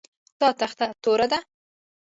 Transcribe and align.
دا 0.39 0.49
تخته 0.59 0.85
توره 1.03 1.27
ده 1.31 1.39